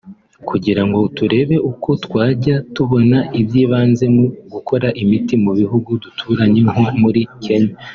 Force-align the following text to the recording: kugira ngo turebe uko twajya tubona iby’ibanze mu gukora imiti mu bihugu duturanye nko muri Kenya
kugira 0.49 0.81
ngo 0.87 0.99
turebe 1.17 1.55
uko 1.71 1.89
twajya 2.05 2.55
tubona 2.75 3.17
iby’ibanze 3.41 4.05
mu 4.15 4.25
gukora 4.53 4.87
imiti 5.01 5.33
mu 5.43 5.51
bihugu 5.59 5.89
duturanye 6.03 6.59
nko 6.71 6.83
muri 7.01 7.21
Kenya 7.43 7.73